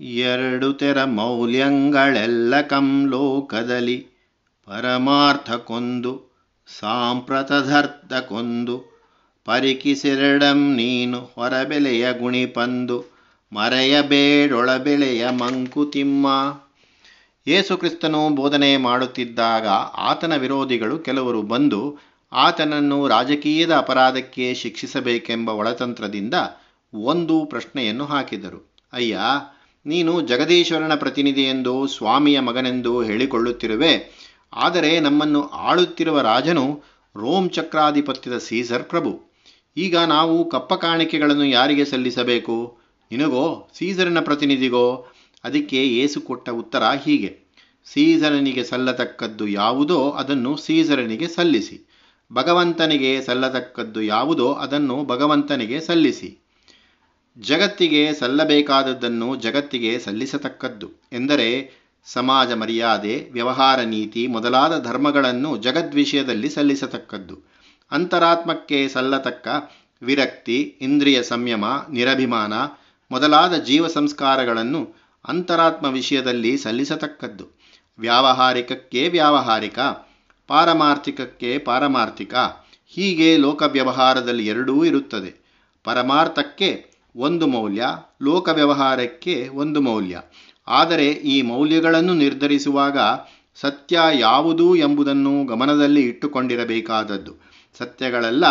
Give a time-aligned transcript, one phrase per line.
[0.00, 4.06] ಎರಡು ತೆರ ಮೌಲ್ಯಂಗಳೆಲ್ಲ ಕಂ ಲೋಕದಲ್ಲಿ
[4.68, 6.12] ಪರಮಾರ್ಥಕ್ಕೊಂದು
[6.80, 8.76] ಸಾಂಪ್ರತಧರ್ಥಕ್ಕೊಂದು
[9.44, 12.98] ಪರಿಕಿಸೆರಡಂ ನೀನು ಹೊರಬೆಲೆಯ ಗುಣಿಪಂದು
[13.52, 16.26] ಮರೆಯಬೇಡೊಳಬೆಲೆಯ ಮಂಕುತಿಮ್ಮ
[17.46, 19.66] ಯೇಸುಕ್ರಿಸ್ತನು ಬೋಧನೆ ಮಾಡುತ್ತಿದ್ದಾಗ
[20.02, 21.98] ಆತನ ವಿರೋಧಿಗಳು ಕೆಲವರು ಬಂದು
[22.32, 26.34] ಆತನನ್ನು ರಾಜಕೀಯದ ಅಪರಾಧಕ್ಕೆ ಶಿಕ್ಷಿಸಬೇಕೆಂಬ ಒಳತಂತ್ರದಿಂದ
[26.92, 28.74] ಒಂದು ಪ್ರಶ್ನೆಯನ್ನು ಹಾಕಿದರು.
[28.92, 29.18] ಅಯ್ಯ
[29.86, 34.16] ನೀನು ಜಗದೀಶ್ವರನ ಪ್ರತಿನಿಧಿ ಎಂದು ಸ್ವಾಮಿಯ ಮಗನೆಂದು ಹೇಳಿಕೊಳ್ಳುತ್ತಿರುವೆ.
[34.52, 36.82] ಆದರೆ ನಮ್ಮನ್ನು ಆಳುತ್ತಿರುವ ರಾಜನು
[37.16, 39.20] ರೋಮ್ ಚಕ್ರಾಧಿಪತ್ಯದ ಸೀಸರ್ ಪ್ರಭು.
[39.76, 42.78] ಈಗ ನಾವು ಕಪ್ಪ ಕಾಣಿಕೆಗಳನ್ನು ಯಾರಿಗೆ ಸಲ್ಲಿಸಬೇಕು?
[43.10, 45.06] ನಿನಗೋ, ಸೀಸರನ ಪ್ರತಿನಿಧಿಗೋ?
[45.44, 47.38] ಅದಕ್ಕೆ ಏಸು ಕೊಟ್ಟ ಉತ್ತರ ಹೀಗೆ.
[47.84, 51.88] ಸೀಸರನಿಗೆ ಸಲ್ಲತಕ್ಕದ್ದು ಯಾವುದೋ ಅದನ್ನು ಸೀಸರನಿಗೆ ಸಲ್ಲಿಸಿ.
[52.32, 56.45] ಭಗವಂತನಿಗೆ ಸಲ್ಲತಕ್ಕದ್ದು ಯಾವುದೋ ಅದನ್ನು ಭಗವಂತನಿಗೆ ಸಲ್ಲಿಸಿ.
[57.38, 61.70] ಜಗತ್ತಿಗೆ ಸಲ್ಲಬೇಕಾದದ್ದನ್ನು ಜಗತ್ತಿಗೆ ಸಲ್ಲಿಸತಕ್ಕದ್ದು ಎಂದರೆ
[62.04, 67.42] ಸಮಾಜ ಮರ್ಯಾದೆ, ವ್ಯವಹಾರ ನೀತಿ ಮೊದಲಾದ ಧರ್ಮಗಳನ್ನು ಜಗದ್ವಿಷಯದಲ್ಲಿ ಸಲ್ಲಿಸತಕ್ಕದ್ದು.
[67.90, 69.48] ಅಂತರಾತ್ಮಕ್ಕೆ ಸಲ್ಲತಕ್ಕ
[70.02, 72.52] ವಿರಕ್ತಿ, ಇಂದ್ರಿಯ ಸಂಯಮ, ನಿರಭಿಮಾನ
[73.10, 74.94] ಮೊದಲಾದ ಜೀವ ಸಂಸ್ಕಾರಗಳನ್ನು
[75.28, 77.60] ಅಂತರಾತ್ಮ ವಿಷಯದಲ್ಲಿ ಸಲ್ಲಿಸತಕ್ಕದ್ದು.
[77.98, 79.78] ವ್ಯಾವಹಾರಿಕಕ್ಕೆ ವ್ಯಾವಹಾರಿಕ,
[80.48, 82.34] ಪಾರಮಾರ್ಥಿಕಕ್ಕೆ ಪಾರಮಾರ್ಥಿಕ
[82.86, 85.46] ಹೀಗೆ ಲೋಕ ವ್ಯವಹಾರದಲ್ಲಿ ಎರಡೂ ಇರುತ್ತದೆ.
[85.84, 87.86] ಪರಮಾರ್ಥಕ್ಕೆ ಒಂದು ಮೌಲ್ಯ,
[88.22, 90.20] ಲೋಕ ವ್ಯವಹಾರಕ್ಕೆ ಒಂದು ಮೌಲ್ಯ.
[90.68, 92.98] ಆದರೆ ಈ ಮೌಲ್ಯಗಳನ್ನು ನಿರ್ಧರಿಸುವಾಗ
[93.60, 97.32] ಸತ್ಯ ಯಾವುದು ಎಂಬುದನ್ನು ಗಮನದಲ್ಲಿ ಇಟ್ಟುಕೊಂಡಿರಬೇಕಾದದ್ದು.
[97.78, 98.44] ಸತ್ಯಗಳೆಲ್ಲ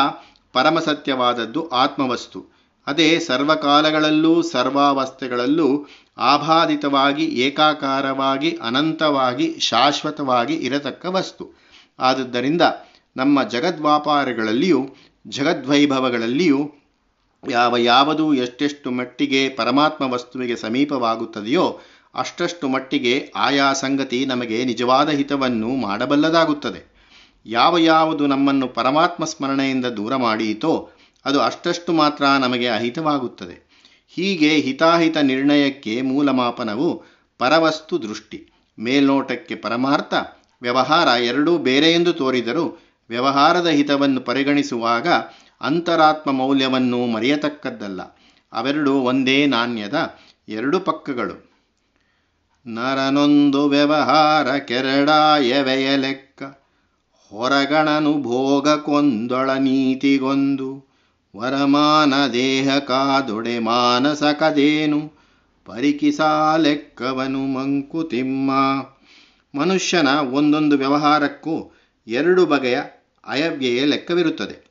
[0.53, 2.55] ಪರಮಸತ್ಯವಾದದ್ದು ಆತ್ಮವಸ್ತು.
[2.87, 11.49] ಅದೇ ಸರ್ವಕಾಲಗಳಲ್ಲೂ, ಸರ್ವಾವಸ್ಥೆಗಳಲ್ಲೂ ಆಭಾದಿತವಾಗಿ, ಏಕಾಕಾರವಾಗಿ, ಅನಂತವಾಗಿ, ಶಾಶ್ವತವಾಗಿ ಇರತಕ್ಕ ವಸ್ತು.
[11.99, 12.61] ಆದುದರಿಂದ
[13.17, 14.89] ನಮ್ಮ ಜಗದ್ವಾಪಾರಗಳಲ್ಲಿಯೂ,
[15.27, 16.71] ಜಗದ್ವೈಭವಗಳಲ್ಲಿಯೂ
[17.51, 21.79] ಯಾವ ಯಾವುದು ಎಷ್ಟೆಷ್ಟು ಮಟ್ಟಿಗೆ ಪರಮಾತ್ಮ ವಸ್ತುವಿಗೆ ಸಮೀಪವಾಗುತ್ತದೆಯೋ
[22.15, 26.95] ಅಷ್ಟಷ್ಟು ಮಟ್ಟಿಗೆ ಆಯಾ ಸಂಗತಿ ನಮಗೆ ನಿಜವಾದ ಹಿತವನ್ನು ಮಾಡಬಲ್ಲದಾಗುತ್ತದೆ.
[27.45, 30.89] ಯಾವ ಯಾವುದು ನಮ್ಮನ್ನು ಪರಮಾತ್ಮ ಸ್ಮರಣೆಯಿಂದ ದೂರ ಮಾಡಿಯಿತೋ
[31.25, 33.65] ಅದು ಅಷ್ಟಷ್ಟು ಮಾತ್ರ ನಮಗೆ ಅಹಿತವಾಗುತ್ತದೆ.
[34.07, 37.03] ಹೀಗೆ ಹಿತಾಹಿತ ನಿರ್ಣಯಕ್ಕೆ ಮೂಲಮಾಪನವು
[37.37, 40.13] ಪರವಸ್ತು ದೃಷ್ಟಿ, ಮೇಲ್ನೋಟಕ್ಕೆ ಪರಮಾರ್ಥ,
[40.61, 45.07] ವ್ಯವಹಾರ ಎರಡೂ ಬೇರೆ ಎಂದು ತೋರಿದರೂ ವ್ಯವಹಾರದ ಹಿತವನ್ನು ಪರಿಗಣಿಸುವಾಗ
[45.61, 48.01] ಅಂತರಾತ್ಮ ಮೌಲ್ಯವನ್ನು ಮರೆಯತಕ್ಕದ್ದಲ್ಲ.
[48.53, 50.15] ಅವೆರಡು ಒಂದೇ ನಾಣ್ಯದ
[50.49, 51.55] ಎರಡು ಪಕ್ಕಗಳು.
[52.67, 56.43] ನರನೊಂದು ವ್ಯವಹಾರ ಕೆರಡಾಯವೆಯ ಲೆಕ್ಕ.
[57.29, 60.95] ಹೊರಗಣನು ಭೋಗಕ್ಕೊಂದೊಳ ನೀತಿಗೊಂದು.
[61.37, 65.13] ವರಮಾನ ದೇಹ ಕಾದೊಡೆ ಮಾನಸಕದೇನು
[65.65, 68.51] ಪರಿಕಿಸಾ ಲೆಕ್ಕವನು ಮಂಕುತಿಮ್ಮ
[69.59, 71.75] ಮನುಷ್ಯನ ಒಂದೊಂದು ವ್ಯವಹಾರಕ್ಕೂ
[72.07, 72.81] ಎರಡು ಬಗೆಯ
[73.25, 74.64] ಅಯವ್ಯಯ ಲೆಕ್ಕವಿರುತ್ತದೆ.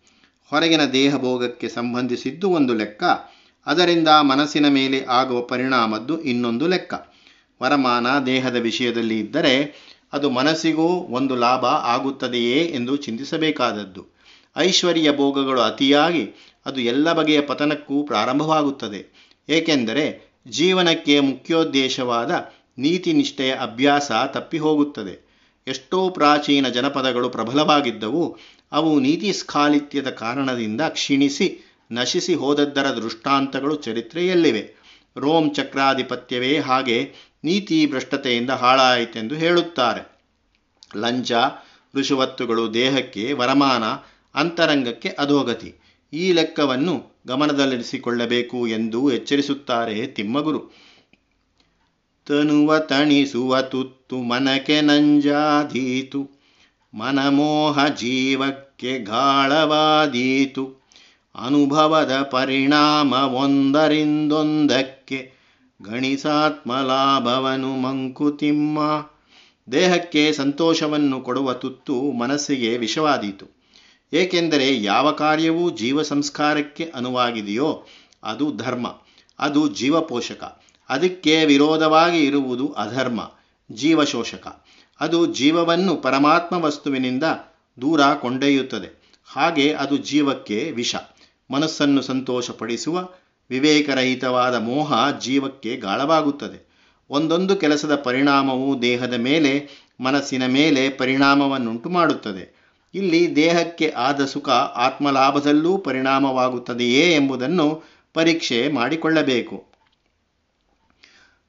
[0.54, 3.04] ಹೊರಗಿನ ದೇಹಭೋಗಕ್ಕೆ ಸಂಬಂಧಿಸಿದ್ದು ಒಂದು ಲೆಕ್ಕ.
[3.66, 6.94] ಅದರಿಂದ ಮನಸ್ಸಿನ ಮೇಲೆ ಆಗುವ ಪರಿಣಾಮದ್ದು ಇನ್ನೊಂದು ಲೆಕ್ಕ.
[7.62, 9.54] ವರಮಾನ ದೇಹದ ವಿಷಯದಲ್ಲಿ ಇದ್ದರೆ
[10.12, 10.88] ಅದು ಮನಸ್ಸಿಗೂ
[11.19, 14.03] ಒಂದು ಲಾಭ ಆಗುತ್ತದೆಯೇ ಎಂದು ಚಿಂತಿಸಬೇಕಾದದ್ದು.
[14.56, 16.25] ಐಶ್ವರ್ಯ ಭೋಗಗಳು ಅತಿಯಾಗಿ
[16.66, 19.00] ಅದು ಎಲ್ಲ ಬಗೆಯ ಪತನಕ್ಕೂ ಪ್ರಾರಂಭವಾಗುತ್ತದೆ.
[19.48, 20.04] ಏಕೆಂದರೆ
[20.48, 22.32] ಜೀವನಕ್ಕೆ ಮುಖ್ಯೋದ್ದೇಶವಾದ
[22.78, 25.15] ನೀತಿ ನಿಷ್ಠೆಯ ಅಭ್ಯಾಸ ತಪ್ಪಿ ಹೋಗುತ್ತದೆ
[25.66, 28.25] ಎಷ್ಟೋ ಪ್ರಾಚೀನ ಜನಪದಗಳು ಪ್ರಬಲವಾಗಿದ್ದವು.
[28.74, 34.74] ಅವು ನೀತಿ ಸ್ಖಾಲಿತ್ಯದ ಕಾರಣದಿಂದ ಕ್ಷೀಣಿಸಿ, ನಶಿಸಿ ಹೋದದ್ದರ ದೃಷ್ಟಾಂತಗಳು ಚರಿತ್ರೆಯಲ್ಲಿವೆ.
[35.16, 37.12] ರೋಮ್ ಚಕ್ರಾಧಿಪತ್ಯವೇ ಹಾಗೆ
[37.44, 40.02] ನೀತಿ ಭ್ರಷ್ಟತೆಯಿಂದ ಹಾಳಾಯಿತೆಂದು ಹೇಳುತ್ತಾರೆ.
[40.96, 41.32] ಲಂಚ,
[41.94, 43.84] ಋಷುವತ್ತುಗಳು, ದೇಹಕ್ಕೆ ವರಮಾನ,
[44.34, 45.74] ಅಂತರಂಗಕ್ಕೆ ಅಧೋಗತಿ
[46.12, 50.84] ಈ ಲೆಕ್ಕವನ್ನು ಗಮನದಲ್ಲಿರಿಸಿಕೊಳ್ಳಬೇಕು ಎಂದು ಎಚ್ಚರಿಸುತ್ತಾರೆ ತಿಮ್ಮಗುರು.
[52.26, 56.34] ತನುವ ತಣಿಸುವ ತುತ್ತು ಮನಕೆ ನಂಜಾದೀತು
[56.94, 60.84] ಮನಮೋಹ ಜೀವಕ್ಕೆ ಗಾಳವಾದೀತು.
[61.34, 65.33] ಅನುಭವದ ಪರಿಣಾಮ ಒಂದರಿಂದೊಂದಕ್ಕೆ
[65.83, 69.06] ಗಣಿಸಾತ್ಮ ಲಾಭವನು ಮಂಕುತಿಮ್ಮ.
[69.72, 73.65] ದೇಹಕ್ಕೆ ಸಂತೋಷವನ್ನು ಕೊಡುವ ತುತ್ತು ಮನಸ್ಸಿಗೆ ವಿಷವಾದೀತು.
[74.12, 77.87] ಏಕೆಂದರೆ ಯಾವ ಕಾರ್ಯವೂ ಜೀವ ಸಂಸ್ಕಾರಕ್ಕೆ ಅನುವಾಗಿದೆಯೋ
[78.22, 78.94] ಅದು ಧರ್ಮ,
[79.38, 80.62] ಅದು ಜೀವಪೋಷಕ.
[80.88, 83.30] ಅದಕ್ಕೆ ವಿರೋಧವಾಗಿ ಇರುವುದು ಅಧರ್ಮ,
[83.72, 84.64] ಜೀವಶೋಷಕ.
[85.00, 87.24] ಅದು ಜೀವವನ್ನು ಪರಮಾತ್ಮ ವಸ್ತುವಿನಿಂದ
[87.80, 89.02] ದೂರ ಕೊಂಡೊಯ್ಯುತ್ತದೆ.
[89.26, 90.96] ಹಾಗೆ ಅದು ಜೀವಕ್ಕೆ ವಿಷ.
[91.50, 93.08] ಮನಸ್ಸನ್ನು ಸಂತೋಷಪಡಿಸುವ
[93.50, 96.74] ವಿವೇಕರಹಿತವಾದ ಮೋಹ ಜೀವಕ್ಕೆ ಗಾಳವಾಗುತ್ತದೆ.
[97.10, 99.68] ಒಂದೊಂದು ಕೆಲಸದ ಪರಿಣಾಮವು ದೇಹದ ಮೇಲೆ,
[100.00, 102.54] ಮನಸ್ಸಿನ ಮೇಲೆ ಪರಿಣಾಮವನ್ನುಂಟು ಮಾಡುತ್ತದೆ.
[102.94, 107.82] ಇಲ್ಲಿ ದೇಹಕ್ಕೆ ಆದ ಸುಖ ಆತ್ಮಲಾಭದಲ್ಲೂ ಪರಿಣಾಮವಾಗುತ್ತದೆಯೇ ಎಂಬುದನ್ನು
[108.14, 109.73] ಪರೀಕ್ಷೆ ಮಾಡಿಕೊಳ್ಳಬೇಕು.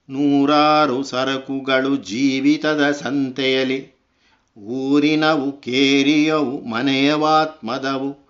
[0.10, 3.96] ನೂರಾರು ಸರಕುಗಳು ಜೀವಿತದ ಸಂತೆಯಲಿ
[4.58, 8.26] ಊರಿನವು ಕೇರಿಯವು ಮನೆಯವಾತ್ಮದವು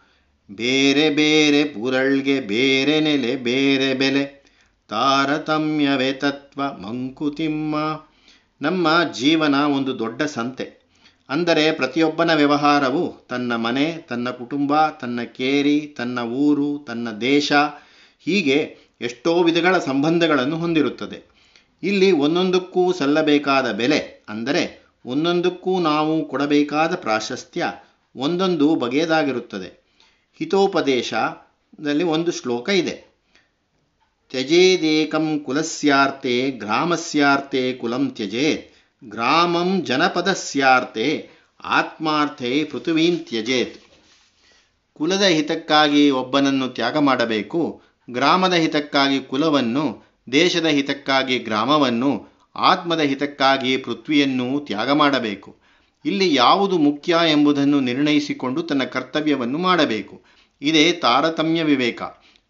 [0.51, 4.45] ಬೇರೆ ಬೇರೆ ಪುರಳ್ಗೆ ಬೇರೆ ನೆಲೆ, ಬೇರೆ ಬೆಲೆ.
[4.89, 7.75] ತಾರತಮ್ಯವೇ ತತ್ವ ಮಂಕುತಿಮ್ಮ
[8.61, 10.85] ನಮ್ಮ ಜೀವನ ಒಂದು ದೊಡ್ಡ ಸಂತೆ.
[11.29, 17.51] ಅಂದರೆ ಪ್ರತಿಯೊಬ್ಬನ ವ್ಯವಹಾರವು ತನ್ನ ಮನೆ, ತನ್ನ ಕುಟುಂಬ, ತನ್ನ ಕೇರಿ, ತನ್ನ ಊರು, ತನ್ನ ದೇಶ.
[18.19, 21.34] ಹೀಗೆ ಎಷ್ಟೋ ವಿಧಗಳ ಸಂಬಂಧಗಳನ್ನು ಹೊಂದಿರುತ್ತದೆ.
[21.83, 23.99] ಇಲ್ಲಿ ಒಂದೊಂದಕ್ಕೂ ಸಲ್ಲಬೇಕಾದ ಬೆಲೆ
[24.29, 24.63] ಅಂದರೆ
[25.05, 27.65] ಒಂದೊಂದಕ್ಕೂ ನಾವು ಕೊಡಬೇಕಾದ ಪ್ರಾಶಸ್ತ್ಯ
[28.15, 29.69] ಒಂದೊಂದು ಬಗೆಯದಾಗಿರುತ್ತದೆ.
[30.39, 32.95] ಹಿತೋಪದೇಶದಲ್ಲಿ ಒಂದು ಶ್ಲೋಕ ಇದೆ.
[34.31, 38.63] ತ್ಯಜೇದೇಕಂ ಕುಲಸ್ಯಾರ್ಥೆ ಗ್ರಾಮಸ್ಯಾರ್ಥೆ ಕುಲಂ ತ್ಯಜೇತ್
[39.09, 41.07] ಗ್ರಾಮಂ ಜನಪದಸ್ಯಾರ್ಥೆ
[41.63, 43.77] ಆತ್ಮಾರ್ಥೆ ಪೃಥ್ವೀನ್ ತ್ಯಜೇತ್.
[44.93, 49.85] ಕುಲದ ಹಿತಕ್ಕಾಗಿ ಒಬ್ಬನನ್ನು ತ್ಯಾಗ ಮಾಡಬೇಕು, ಗ್ರಾಮದ ಹಿತಕ್ಕಾಗಿ ಕುಲವನ್ನು
[50.31, 55.55] ದೇಶದ ಹಿತಕ್ಕಾಗಿ ಗ್ರಾಮವನ್ನು, ಆತ್ಮದ ಹಿತಕ್ಕಾಗಿ ಪೃಥ್ವಿಯನ್ನು ತ್ಯಾಗ ಮಾಡಬೇಕು.
[56.05, 60.21] ಇಲ್ಲಿ ಯಾವುದು ಮುಖ್ಯ ಎಂಬುದನ್ನು ನಿರ್ಣಯಿಸಿಕೊಂಡು ತನ್ನ ಕರ್ತವ್ಯವನ್ನು ಮಾಡಬೇಕು.
[60.61, 62.01] ಇದೇ ತಾರತಮ್ಯ ವಿವೇಕ.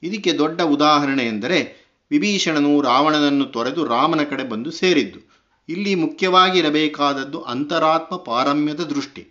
[0.04, 5.36] ಇದಕ್ಕೆ ದೊಡ್ಡ ಉದಾಹರಣೆ ಎಂದರೆ, ವಿಭೀಷಣನು ರಾವಣನನ್ನು ತೊರೆದು ರಾಮನ ಕಡೆ ಬಂದು ಸೇರಿದ್ದು.
[5.70, 9.28] ಇಲ್ಲಿ ಮುಖ್ಯವಾಗಿರಬೇಕಾದದ್ದು ಅಂತರಾತ್ಮ ಪಾರಮ್ಯದ ದೃಷ್ಟಿ.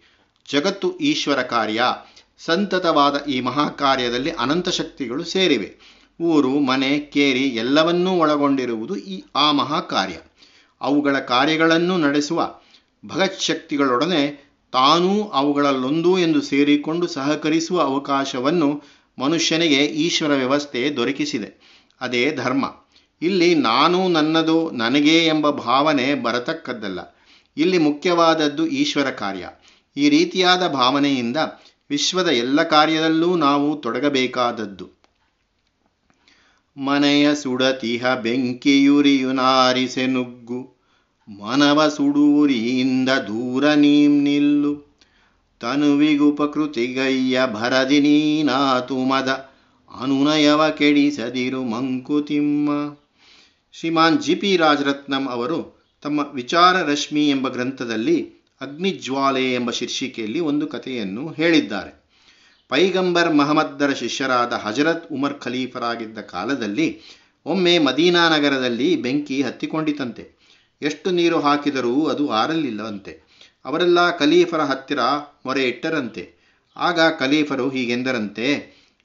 [0.52, 1.82] ಜಗತ್ತು ಈಶ್ವರ ಕಾರ್ಯ
[2.38, 5.94] ಸಂತತವಾದ ಈ ಮಹಾಕಾರ್ಯದಲ್ಲಿ ಅನಂತ ಶಕ್ತಿಗಳು ಸೇರಿವೆ.
[6.20, 10.19] ಊರು, ಮನೆ, ಕೇರಿ ಎಲ್ಲವನ್ನೂ ಒಳಗೊಂಡಿರುವುದು ಈ ಆ ಮಹಾಕಾರ್ಯ.
[10.81, 12.55] ಅವುಗಳ ಕಾರ್ಯಗಳನ್ನು ನಡೆಸುವ
[13.06, 18.82] ಭಗತ್ಶಕ್ತಿಗಳೊಡನೆ ತಾನೂ ಅವುಗಳಲ್ಲೊಂದು ಎಂದು ಸೇರಿಕೊಂಡು ಸಹಕರಿಸುವ ಅವಕಾಶವನ್ನು
[19.19, 21.81] ಮನುಷ್ಯನಿಗೆ ಈಶ್ವರ ವ್ಯವಸ್ಥೆ ದೊರಕಿಸಿದೆ.
[22.00, 22.64] ಅದೇ ಧರ್ಮ.
[23.22, 27.17] ಇಲ್ಲಿ ನಾನು ನನ್ನದು ನನಗೆ ಎಂಬ ಭಾವನೆ ಬರತಕ್ಕದ್ದಲ್ಲ.
[27.56, 29.49] ಇಲ್ಲಿ ಮುಖ್ಯವಾದದ್ದು ಈಶ್ವರ ಕಾರ್ಯ.
[29.96, 31.37] ಈ ರೀತಿಯಾದ ಭಾವನೆಯಿಂದ
[31.90, 35.04] ವಿಶ್ವದ ಎಲ್ಲ ಕಾರ್ಯದಲ್ಲೂ ನಾವು ತೊಡಗಬೇಕಾದದ್ದು.
[36.76, 40.76] ಮನೆಯ ಸುಡತಿಹ ಬೆಂಕಿಯುರಿಯು ನಾರಿಸೆ ನುಗ್ಗು.
[41.29, 44.97] ಮನವ ಸುಡೂರಿಯಿಂದ ದೂರ ನೀಂ ನಿಲ್ಲು.
[45.61, 49.29] ತನುವಿಗುಪಕೃತಿಗಯ್ಯ ಭರದಿ ನೀನಾತು ಮದ.
[50.03, 52.97] ಅನುನಯವ ಕೆಡಿಸದಿರು ಮಂಕುತಿಮ್ಮ
[53.73, 58.23] ಶ್ರೀಮಾನ್ ಜಿ ಪಿ ರಾಜರತ್ನಂ ಅವರು ತಮ್ಮ ವಿಚಾರ ರಶ್ಮಿ ಎಂಬ ಗ್ರಂಥದಲ್ಲಿ
[58.61, 62.04] ಅಗ್ನಿಜ್ವಾಲೆ ಎಂಬ ಶೀರ್ಷಿಕೆಯಲ್ಲಿ ಒಂದು ಕಥೆಯನ್ನು ಹೇಳಿದ್ದಾರೆ.
[62.70, 66.88] ಪೈಗಂಬರ್ ಮಹಮ್ಮದ್ದರ ಶಿಷ್ಯರಾದ ಹಜರತ್ ಉಮರ್ ಖಲೀಫರಾಗಿದ್ದ ಕಾಲದಲ್ಲಿ
[67.46, 70.25] ಒಮ್ಮೆ ಮದೀನಾ ನಗರದಲ್ಲಿ ಬೆಂಕಿ ಹತ್ತಿಕೊಂಡಿತಂತೆ.
[70.82, 73.12] ಎಷ್ಟು ನೀರು ಹಾಕಿದರೂ ಅದು ಆರಲಿಲ್ಲವಂತೆ.
[73.64, 74.99] ಅವರೆಲ್ಲ ಖಲೀಫರ ಹತ್ತಿರ
[75.46, 76.25] ಮೊರೆ ಇಟ್ಟರಂತೆ
[76.76, 78.49] ಆಗ ಖಲೀಫರು ಹೀಗೆಂದರಂತೆ,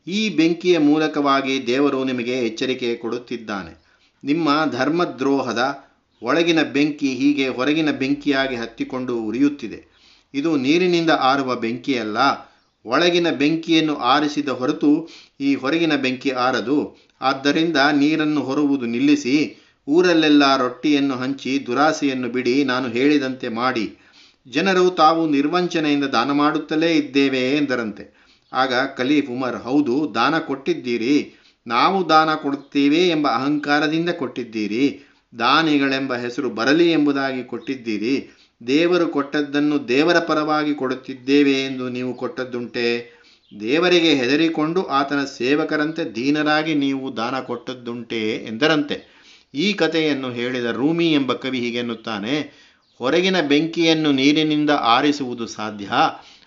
[0.08, 3.74] ಈ ಬೆಂಕಿಯ ಮೂಲಕವಾಗಿ ದೇವರು ನಿಮಗೆ ಎಚ್ಚರಿಕೆ ಕೊಡುತ್ತಿದ್ದಾನೆ.
[4.24, 5.62] ನಿಮ್ಮ ಧರ್ಮದ್ರೋಹದ
[6.22, 9.80] ಒಳಗಿನ ಬೆಂಕಿ ಹೀಗೆ ಹೊರಗಿನ ಬೆಂಕಿಯಾಗಿ ಹತ್ತಿಕೊಂಡು ಉರಿಯುತ್ತಿದೆ.
[10.34, 12.18] ಇದು ನೀರಿನಿಂದ ಆರುವ ಬೆಂಕಿಯಲ್ಲ
[12.86, 15.10] ಒಳಗಿನ ಬೆಂಕಿಯನ್ನು ಆರಿಸಿದ ಹೊರತು
[15.42, 16.98] ಈ ಹೊರಗಿನ ಬೆಂಕಿ ಆರದು.
[17.22, 23.98] ಆದ್ದರಿಂದ ನೀರನ್ನು ಹೊರುವುದು ನಿಲ್ಲಿಸಿ, ಊರಲ್ಲೆಲ್ಲ ರೊಟ್ಟಿಯನ್ನು ಹಂಚಿ ದುರಾಸೆಯನ್ನು ಬಿಡಿ, ನಾನು ಹೇಳಿದಂತೆ ಮಾಡಿ.
[24.48, 28.20] ಜನರು ತಾವು ನಿರ್ವಂಚನೆಯಿಂದ ದಾನ ಮಾಡುತ್ತಲೇ ಇದ್ದೇವೆ ಎಂದರಂತೆ.
[28.54, 31.34] ಆಗ ಖಲೀಫ್ ಉಮರ್, ಹೌದು, ದಾನ ಕೊಟ್ಟಿದ್ದೀರಿ.
[31.68, 35.06] ನಾವು ದಾನ ಕೊಡುತ್ತೇವೆ ಎಂಬ ಅಹಂಕಾರದಿಂದ ಕೊಟ್ಟಿದ್ದೀರಿ.
[35.40, 38.39] ದಾನಿಗಳೆಂಬ ಹೆಸರು ಬರಲಿ ಎಂಬುದಾಗಿ ಕೊಟ್ಟಿದ್ದೀರಿ.
[38.68, 43.20] ದೇವರು ಕೊಟ್ಟದ್ದನ್ನು ದೇವರ ಪರವಾಗಿ ಕೊಡುತ್ತಿದ್ದೇವೆ ಎಂದು ನೀವು ಕೊಟ್ಟದ್ದುಂಟೆ.
[43.60, 49.20] ದೇವರಿಗೆ ಹೆದರಿಕೊಂಡು ಆತನ ಸೇವಕರಂತೆ ದೀನರಾಗಿ ನೀವು ದಾನ ಕೊಟ್ಟದ್ದುಂಟೆ ಎಂದರಂತೆ.
[49.54, 55.92] ಈ ಕಥೆಯನ್ನು ಹೇಳಿದ ರೂಮಿ ಎಂಬ ಕವಿ ಹೀಗೆನ್ನುತ್ತಾನೆ ಹೊರಗಿನ ಬೆಂಕಿಯನ್ನು ನೀರಿನಿಂದ ಆರಿಸುವುದು ಸಾಧ್ಯ.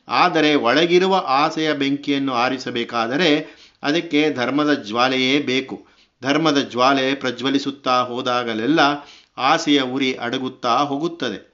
[0.09, 5.87] ಆದರೆ ಒಳಗಿರುವ ಆಸೆಯ ಬೆಂಕಿಯನ್ನು ಆರಿಸಬೇಕಾದರೆ ಅದಕ್ಕೆ ಧರ್ಮದ ಜ್ವಾಲೆಯೇ ಬೇಕು.
[6.23, 8.81] ಧರ್ಮದ ಜ್ವಾಲೆ ಪ್ರಜ್ವಲಿಸುತ್ತಾ ಹೋದಾಗಲೆಲ್ಲ
[9.39, 11.52] ಆಸೆಯ ಉರಿ ಅಡಗುತ್ತಾ ಹೋಗುತ್ತದೆ.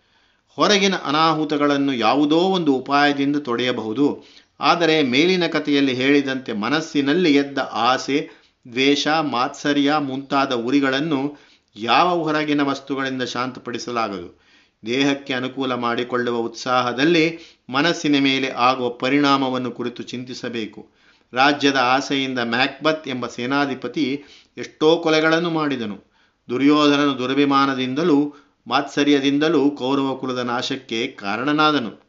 [0.56, 4.26] ಹೊರಗಿನ ಅನಾಹುತಗಳನ್ನು ಯಾವುದೋ ಒಂದು ಉಪಾಯದಿಂದ ತೊಡೆಯಬಹುದು.
[4.60, 8.30] ಆದರೆ ಮೇಲಿನ ಕಥೆಯಲ್ಲಿ ಹೇಳಿದಂತೆ ಮನಸ್ಸಿನಲ್ಲಿ ಎದ್ದ ಆಸೆ,
[8.72, 11.38] ದ್ವೇಷ, ಮಾತ್ಸರ್ಯ ಮುಂತಾದ ಉರಿಗಳನ್ನು
[11.76, 14.48] ಯಾವ ಹೊರಗಿನ ವಸ್ತುಗಳಿಂದ ಶಾಂತಪಡಿಸಲಾಗದು?
[14.86, 17.38] ದೇಹಕ್ಕೆ ಅನುಕೂಲ ಮಾಡಿಕೊಳ್ಳುವ ಉತ್ಸಾಹದಲ್ಲಿ
[17.70, 20.88] ಮನಸ್ಸಿನ ಮೇಲೆ ಆಗುವ ಪರಿಣಾಮವನ್ನು ಕುರಿತು ಚಿಂತಿಸಬೇಕು.
[21.32, 24.24] ರಾಜ್ಯದ ಆಸೆಯಿಂದ ಮ್ಯಾಕ್ಬತ್ ಎಂಬ ಸೇನಾಧಿಪತಿ
[24.56, 26.04] ಎಷ್ಟೋ ಕೊಲೆಗಳನ್ನು ಮಾಡಿದನು.
[26.50, 28.34] ದುರ್ಯೋಧನನು ದುರಭಿಮಾನದಿಂದಲೂ
[28.68, 32.08] ಮಾತ್ಸರ್ಯದಿಂದಲೂ ಕೌರವ ಕುಲದ ನಾಶಕ್ಕೆ ಕಾರಣನಾದನು.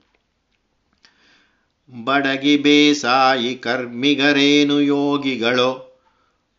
[2.03, 5.85] ಬಡಗಿ ಬೇಸಾಯಿ ಕರ್ಮಿಗರೇನು ಯೋಗಿಗಳೋ?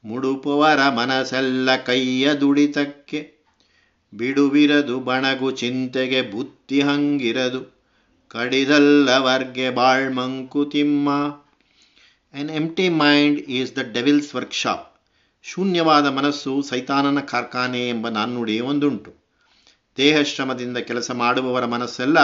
[0.04, 3.32] ಮುಡುಪುವರ ಮನಸ್ಸೆಲ್ಲ ಕೈಯ ದುಡಿತಕ್ಕೆ
[4.14, 7.80] ಬಿಡುವಿರದು ಬಣಗು ಚಿಂತೆಗೆ ಬುತ್ತಿ ಹಂಗಿರದು.
[8.28, 11.10] ಕಡಿದಲ್ಲ ಕಡಿದಲ್ಲವರ್ಗೆ ಬಾಳ್ಮಂಕುತಿಮ್ಮ
[12.34, 15.00] an empty mind is the devil's workshop
[15.42, 19.19] ಶೂನ್ಯವಾದ ಮನಸ್ಸು ಸೈತಾನನ ಕಾರ್ಖಾನೆ ಎಂಬ ನಾಣ್ಣುಡಿ ಒಂದುಂಟು.
[20.00, 22.18] ದೇಹಶ್ರಮದಿಂದ ಕೆಲಸ ಮಾಡುವವರ ಮನಸ್ಸೆಲ್ಲ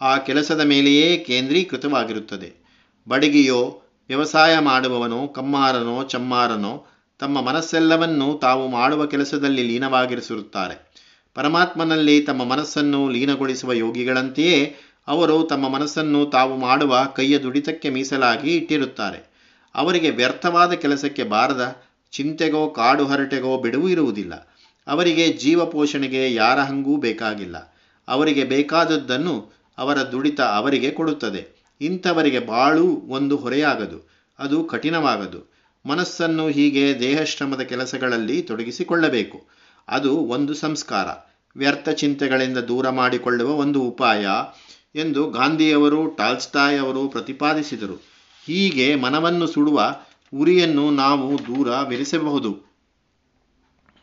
[0.00, 2.68] ಆ ಕೆಲಸದ ಮೇಲೆಯೇ ಕೇಂದ್ರೀಕೃತವಾಗಿರುತ್ತದೆ.
[3.08, 6.86] ಬಡಗಿಯೋ, ವ್ಯವಸಾಯ ಮಾಡುವವನೋ, ಕಮ್ಮಾರನೋ, ಚಮ್ಮಾರನೋ,
[7.18, 10.88] ತಮ್ಮ ಮನಸ್ಸೆಲ್ಲವನ್ನೂ ತಾವು ಮಾಡುವ ಕೆಲಸದಲ್ಲಿ ಲೀನವಾಗಿರಿಸಿರುತ್ತಾರೆ.
[11.34, 14.76] ಪರಮಾತ್ಮನಲ್ಲಿ ತಮ್ಮ ಮನಸ್ಸನ್ನು ಲೀನಗೊಳಿಸುವ ಯೋಗಿಗಳಂತೆಯೇ
[15.08, 19.30] ಅವರು ತಮ್ಮ ಮನಸ್ಸನ್ನು ತಾವು ಮಾಡುವ ಕೈಯ ದುಡಿತಕ್ಕೆ ಮೀಸಲಾಗಿ ಇಟ್ಟಿರುತ್ತಾರೆ.
[19.74, 24.47] ಅವರಿಗೆ ವ್ಯರ್ಥವಾದ ಕೆಲಸಕ್ಕೆ ಬಾರದ ಚಿಂತೆಗೋ, ಕಾಡು ಹರಟೆಗೋ ಬಿಡುವು ಇರುವುದಿಲ್ಲ.
[24.88, 27.76] ಅವರಿಗೆ ಜೀವ ಪೋಷಣೆಗೆ ಯಾರ ಹಂಗೂ ಬೇಕಾಗಿಲ್ಲ.
[28.08, 31.58] ಅವರಿಗೆ ಬೇಕಾದದ್ದನ್ನು ಅವರ ದುಡಿತ ಅವರಿಗೆ ಕೊಡುತ್ತದೆ.
[31.80, 34.08] ಇಂಥವರಿಗೆ ಬಾಳು ಒಂದು ಹೊರೆಯಾಗದು.
[34.38, 35.52] ಅದು ಕಠಿಣವಾಗದು.
[35.86, 39.46] ಮನಸ್ಸನ್ನು ಹೀಗೆ ದೇಹಶ್ರಮದ ಕೆಲಸಗಳಲ್ಲಿ ತೊಡಗಿಸಿಕೊಳ್ಳಬೇಕು.
[39.88, 41.06] ಅದು ಒಂದು ಸಂಸ್ಕಾರ.
[41.56, 44.26] ವ್ಯರ್ಥ ಚಿಂತೆಗಳಿಂದ ದೂರ ಮಾಡಿಕೊಳ್ಳುವ ಒಂದು ಉಪಾಯ
[44.94, 47.94] ಎಂದು ಗಾಂಧಿಯವರು, ಟಾಲ್ಸ್ಟಾಯ್ ಅವರು ಪ್ರತಿಪಾದಿಸಿದರು.
[48.46, 49.96] ಹೀಗೆ ಮನವನ್ನು ಸುಡುವ
[50.34, 52.67] ಉರಿಯನ್ನು ನಾವು ದೂರ ವಿರಿಸಬಹುದು.